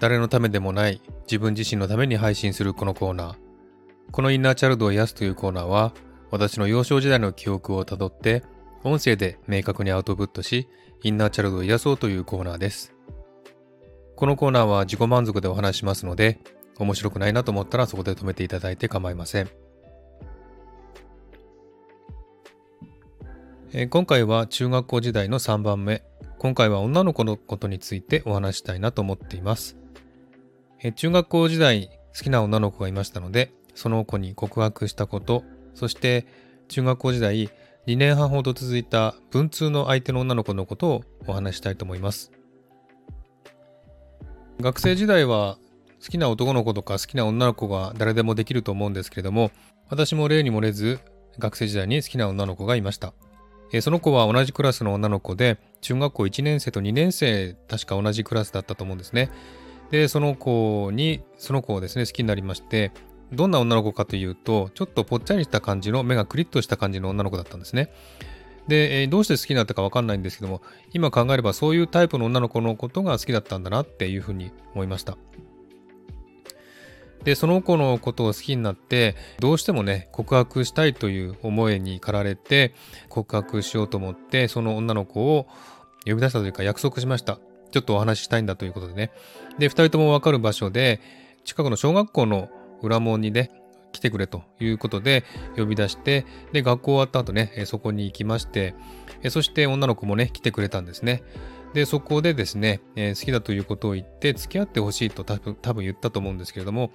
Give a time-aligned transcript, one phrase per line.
[0.00, 3.36] 誰のためでもない自分自身のために配信するこのコーナー。
[4.10, 5.92] このインナーチャルドを癒すというコーナーは、
[6.30, 8.42] 私の幼少時代の記憶をたどって、
[8.82, 10.68] 音声で明確にアウトプットし、
[11.02, 12.94] インナーチャルドを癒そうというコーナーです。
[14.16, 16.40] このコーナーは自己満足でお話しますので、
[16.78, 19.50] 面白くないなと思ったらそこで止めていただいて構いません。
[23.72, 26.02] えー、今回は中学校時代の3番目。
[26.38, 29.79] 今回は女の子のことについてお話したいなと思っています。
[30.82, 35.44] え、中学校時代好きな女の子がいましたので、その子に告白したこと、
[35.74, 36.26] そして
[36.68, 37.50] 中学校時代
[37.86, 42.32] 2年半ほど続いた文通の相手の女の子のことをお話したいと思います。
[44.60, 45.58] 学生時代は
[46.02, 49.50] 好きな男の子とか好きな女の子が誰でもできると思うんですけれども、
[49.88, 51.00] 私も例に漏れず
[51.38, 53.12] 学生時代に好きな女の子がいました。
[53.82, 59.30] その子は同じクラスの女の子で、中学校1年生と2年生、確か同じクラスだったと思うんですね。
[59.90, 62.92] で、その子に、その子をですね、好きになりまして、
[63.32, 67.90] どんな女の子かというと、ちょっとぽっちゃりした感じの、目がクリッとした感じの女の子だったんですね。
[68.68, 75.16] で、えどうして好きになったかわかんないんですけども、今考えればそういうタイプの女の子のことが好きだったんだなっていうふうに思いました。
[77.24, 82.74] で、その子のことを好きになって、どうしてもね、告白したいという思いに駆られて、
[83.08, 85.46] 告白しようと思って、その女の子を
[86.06, 87.40] 呼び出したというか約束しました。
[87.70, 89.10] ちょっとお話ししたいんだということでね。
[89.58, 91.00] で、二人ともわかる場所で、
[91.44, 92.48] 近くの小学校の
[92.82, 93.50] 裏門にね、
[93.92, 95.24] 来てくれということで
[95.56, 98.74] 呼び出して、で、学校終わった後ね、そこに行きまして、
[99.28, 101.22] そして女の子もね、来てくれたんですね。
[101.74, 106.90] で、そこでですね、え、好きだということを言って、付き合ってほしいと多分多分言ったと思うんですけれども、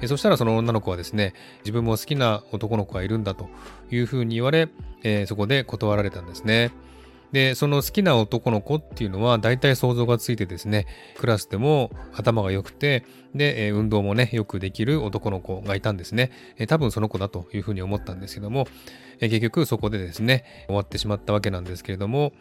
[0.00, 3.48] え、そしたらその女の子はですね、自分も好きな男の子がいるんだと
[3.90, 4.68] いうふうに言われ、
[5.04, 6.72] え、そこで断られたんですね。
[7.32, 10.86] で、その好きな男の子っていうのは大体想像がついてですね、
[11.18, 16.30] クラスでも頭が良くて、で、運動もね、よくできる男の子がいたんですね。
[16.68, 18.66] 多分その子だというふうに思ったんですけども、
[19.20, 22.32] 結局そこでですね、終わってしまったわけなんですけれども、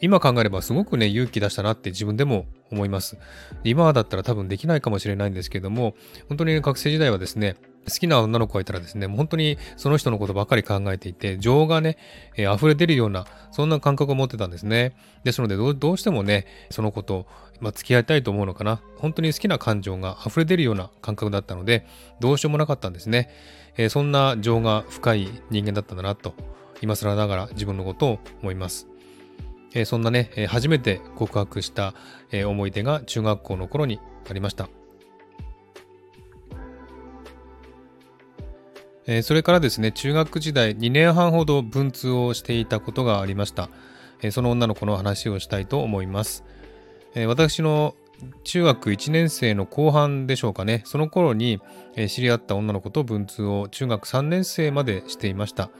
[0.00, 3.16] 今考えればすごくね、勇気出したなって自分でも思います。
[3.64, 5.94] 今だったら多分できないかもしれないんですけども、
[6.28, 7.56] 本当に学生時代はですね、
[7.88, 11.96] 好きな女の子がいたらですね、もう本当にその人のことばっかり考えていて、情がね、
[12.36, 14.96] えー、溢れ出るような、そんな感覚を持ってたんですね。
[15.24, 17.26] ですのでど、どうしてもね、その子と、
[17.60, 18.80] まあ、付き合いたいと思うのかな。
[18.98, 21.86] 本当に好きな感情が溢れ出るような感覚だったので、
[22.20, 23.30] どうしようもなかったんですね。
[23.76, 26.34] えー、そんな情が深い人間だったんだなと、
[26.82, 28.88] 今更ながら自分のことを思います。
[29.74, 31.92] えそんなね、え初めて告白した、
[32.32, 34.70] え思い出が中学校の頃にありました。
[39.06, 43.70] えそれからですね、中学時代2年半ほど文通をしていたことがありました。
[44.22, 46.44] えその女の子の話をしたいと思います。
[47.14, 47.94] え私の
[48.44, 51.60] 中学1年生の後半でしょうかね、その頃に
[52.08, 55.70] 知り合った女の子と文通を中学3年生までしていました。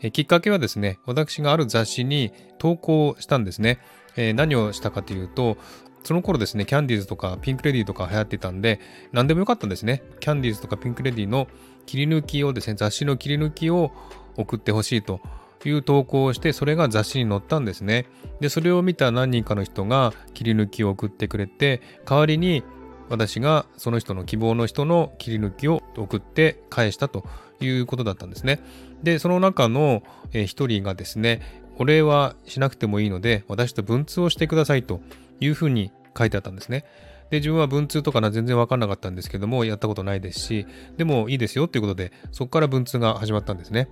[0.00, 3.78] えきっかけはですね、私がある雑誌に投稿したんですね。
[4.16, 5.56] え、何をしたかというと、
[6.04, 8.80] その頃ですね、キャンディーズとかピンクレディーとか流行ってたんで、
[9.12, 10.02] 何でもよかったんですね。
[10.18, 11.46] キャンディーズとかピンクレディーの
[11.86, 13.92] 切り抜きをですね、雑誌の切り抜きを
[14.36, 15.20] 送ってほしいと
[15.64, 18.06] いう投稿をして、それが雑誌に載ったんですね。
[18.40, 22.64] で、それを見た何人かの人が切り抜きを送ってくれて、代わりに
[23.08, 27.26] 私がその人の希望の人の切り抜きを送って返したと
[27.60, 28.60] いうことだったんですね。
[29.02, 35.00] で、その中の一人がですね、お礼はしなくてもいいので、私と文通をしてくださいと
[35.40, 36.84] いうふうに書いてあったんですね。
[37.32, 40.66] で、自分は文通とかな全然わかんなかったんですけども、やったことないですし、
[40.98, 43.88] でもいいですよっていうことで、そこから文通が始まったんですね。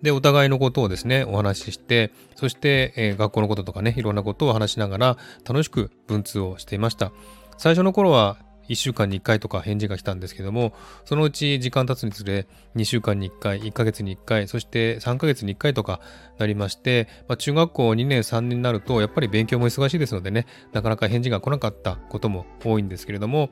[0.00, 7.10] で、お互いのことをですね、お話しして、そして、えー、学校のこととかね、いろんなことを話しながら、楽しく文通をしていました。
[7.58, 10.72] 最初の頃は1週間に1回とか返事が来たんですけども、
[11.04, 16.00] そのうち時間経つにつれ、2週間に1回、1ヶ月に1回、そして3ヶ月に1回とか
[16.38, 23.50] なりまして、まあ、中学校2年3年になると、やっぱり勉強も忙しいですのでね、なかなか返事が来なかったことも多いんですけれども、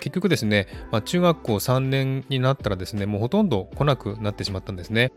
[0.00, 5.12] 結局ですね、まあ、中学校3年になったらですね、もうほとんど来なくなってしまったんですね。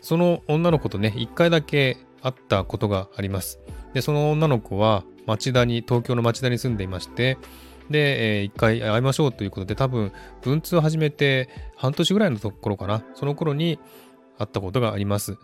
[0.00, 3.60] その女の子とね、1回だけ会ったことがあります。
[3.94, 7.38] で、その女の子は町田に、東京の町田に住んでいまして、
[7.90, 13.04] で、えー、一回会いましょうということで、多分、文通を始めて半年ぐらいのところかな。
[13.14, 13.78] その頃に
[14.38, 15.36] 会ったことがあります。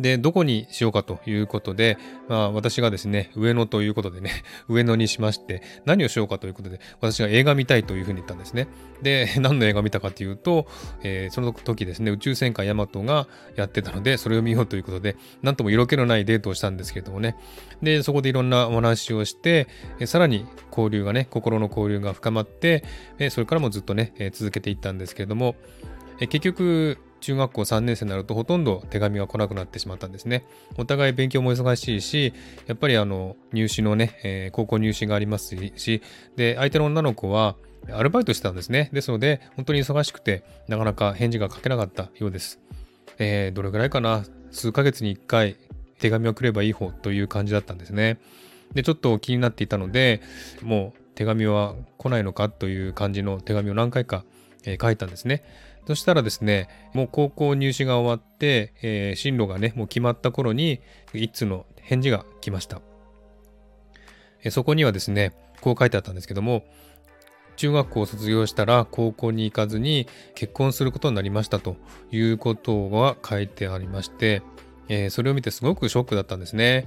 [0.00, 1.98] で、どこにしようかということで、
[2.28, 4.30] まあ私がですね、上野ということでね、
[4.68, 8.68] 上野にしまして、何をしようかということで、私が映画見たいというふうに言ったんですね。
[9.02, 10.66] で、 何の映画見たかというと、
[11.02, 17.36] えー、その時ですね、宇宙戦艦ヤマトがやってたので、それを見ようということで、なんとも色気のないデートをしたんですけれどもね。
[17.82, 19.68] で、そこでいろんなお話をして、
[20.00, 22.84] えさらに交流がね、心の交流が深まって、
[23.18, 25.56] えそれからもずっとね、え続けていったんですけれども、
[26.20, 30.44] え結局、中学校3年生になるとほとんど手紙が来なくなってしまったんですね。
[30.76, 32.32] お互い勉強も忙しいし、
[32.66, 36.02] やっぱりあの入試のね、えー、高校入試がありますし、
[36.36, 37.56] で、相手の女の子は
[37.90, 38.90] アルバイトしてたんですね。
[38.92, 42.60] ですので、本当に忙しくて、なかなか返事が書けなかったようです。
[43.18, 45.56] えー、どれぐらいかな、数ヶ月に1回
[45.98, 48.18] 手紙をくればいい方という感じだったんですね。
[48.74, 50.20] で、ちょっと気になっていたので、
[50.62, 54.24] もう手紙は来ないのかという感じの手紙を何回か、
[54.64, 55.42] えー、書いたんですね。
[55.88, 60.82] そしたらですね、もう高校入試が終わって、えー、進路がね、もう決まった頃に、
[61.14, 62.82] 一通の返事が来ました。
[64.44, 65.32] え、そこにはですね、
[65.62, 66.66] こう書いてあったんですけども、
[67.56, 71.76] 中学校を卒業したら高校に行かずに結婚することになりましたと
[72.12, 74.42] いうことが書いてありまして、
[74.90, 76.86] えー、それを見てすごくショックだったんですね。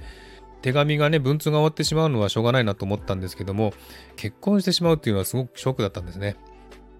[0.60, 3.74] 手紙がね、文通が終わってしまうのはしょうがないなと思ったんですけども、
[4.14, 6.36] 結婚してしまうっていうのはすごくショックだったんですね。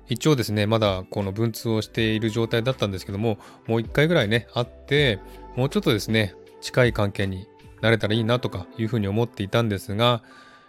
[0.08, 5.18] 一応ですね、まだこの文通をしている状態だったんですけども、もう一回ぐらいね、会って、
[5.56, 7.46] もうちょっとですね、近い関係に
[7.80, 10.22] なれたらいいなとかいうふうに思っていたんですが、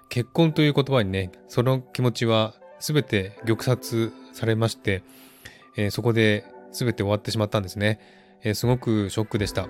[0.10, 5.04] 結婚という言葉にね、その気持ちは全て玉殺されまして、
[5.76, 8.00] えー、そこで全て終わってしまったんですね、
[8.44, 9.68] えー、すごくショックでした。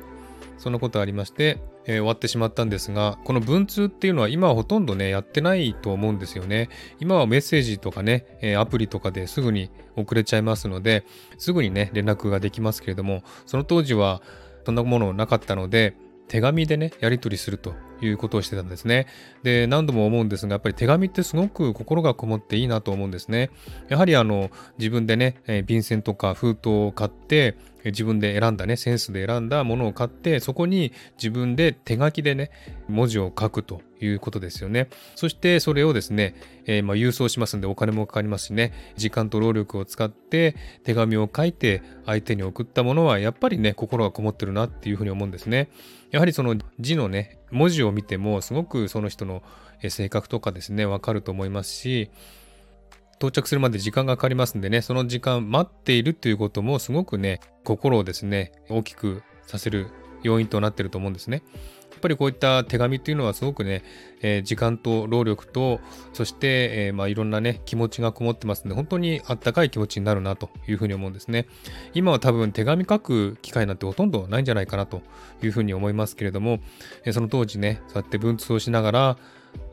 [0.58, 6.70] そんなことありまして、えー、終わってしまったんですが、この文通っていうのは今はほとんどね、やってないと思うんですよね。
[7.00, 11.06] 今はメッセージとかね、えー、アプリとかですぐに送れちゃいますので、
[11.38, 14.22] すぐにね、連絡ができますけれども、その当時は
[14.66, 15.96] そんなものなかったので、
[16.28, 19.08] 手紙でね、やり取りするということをしてたんですね。
[19.44, 23.50] で、何度も思うんですが、やっぱり手紙ってすごく心がこもっていいなと思うんですね。
[23.90, 27.56] やはりあの、自分でね、えー、便箋とか封筒を買って、
[27.86, 32.50] 自分で選んだね、センスで選んだものを買って、そこに自分で手書きでね、
[32.88, 34.88] 文字を書くということですよね。
[35.16, 36.36] そしてそれをですね、
[36.66, 45.70] えー、まあ郵送しますんでお金もかかりますしね、時間と労力を使って手紙を書いて相手に送ったものはやっぱりね、心がこもってるなっていうふうに思うんですね。
[46.12, 49.44] やはりその字のね、文字を見てもすごくその人の
[49.90, 52.10] 性格とかですね、わかると思いますし、
[53.18, 59.88] 到着するまで時間がかかりますんでね、その時間待っているということもすごくね、心をですね、大きくさせる
[60.24, 61.44] 要因となってると思うんですね。
[62.04, 63.82] やっぱりこういった手紙っていうのはすごくね、
[64.22, 65.80] えー、時間と労力と、
[66.12, 71.48] そして、えー、まあいろんなね、気持ちがこもってますんで、本当にあったかい気持ちになるなというふうに思うんですね。
[71.94, 75.02] 今は多分手紙書く機会なんてほとんどないんじゃないかなと
[75.42, 76.60] いうふうに思いますけれども、
[77.06, 79.18] えー、その当時ね、そうやって文通をしながら、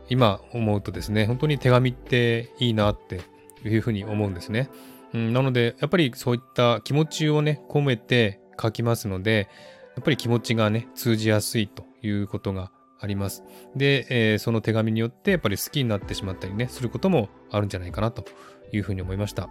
[0.09, 3.23] 今思うとですね、本当に手紙っていいなって
[3.65, 4.71] いうふうに思うんですね。
[5.15, 9.49] うん、なので、やっぱりそういった気持ちをね、込めて書きますので、
[9.97, 13.43] やっぱり気持ちがね、通じやすいということがあります。
[13.75, 18.25] で、えー、その手紙によってやっぱり好きになってしまったりね、することもあるんじゃないかなと
[18.73, 19.49] いうふうに思いました。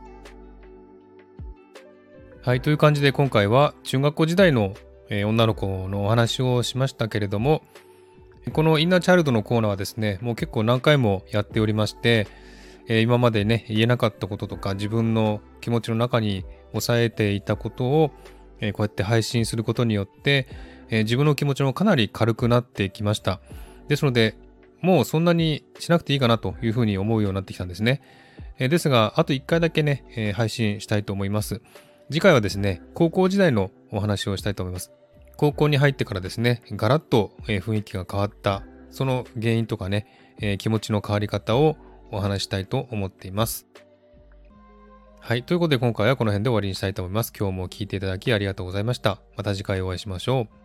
[2.42, 4.74] はい、という感じで今回は中学校時代の、
[5.10, 7.64] えー、女の子のお話をしましたけれども、
[8.54, 12.28] このインナーチャイルドのコーナーはですね、もう結構何回もやっておりまして、
[12.88, 18.12] え今までね、言えなかったこととか、自分の気持ちの中に抑えていたことを、
[18.62, 20.48] えこうやって配信することによって、
[20.90, 23.40] え自分の気持ちもかなり軽くなってきました。
[23.88, 24.36] ですので、
[24.82, 28.02] もうそんなにしなくていいかなというふうに思うようになってきたんですね。
[28.58, 31.62] えですが、あと1回だけね、え配信したいと思います。
[32.10, 34.92] 次回はですね、高校時代のお話をしたいと思います。
[35.38, 41.78] 高校に入ってからですね、ガラッと雰囲気が変わった、その原因とかね、え気持ちの変わり方を
[42.12, 43.68] お話したいと思っています。
[45.20, 45.44] はい。
[45.44, 47.34] ということで今回はこの辺で終わりにしたいと思います。
[47.38, 49.20] 今日も聴いていただきありがとうございました。
[49.38, 50.59] また次回お会いしましょう。